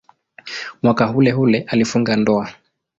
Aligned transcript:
Mwaka 0.81 1.11
uleule 1.13 1.61
alifunga 1.61 2.15
ndoa. 2.15 2.49